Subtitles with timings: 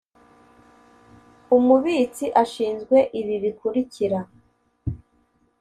[1.57, 4.19] Umubitsi ashinzwe ibi bikurikira: